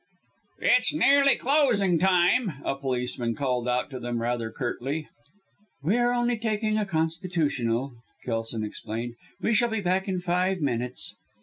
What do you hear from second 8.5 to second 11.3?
explained. "We shall be back in five minutes."